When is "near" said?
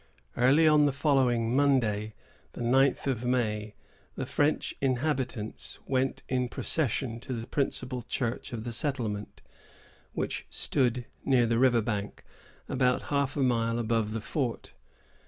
11.23-11.45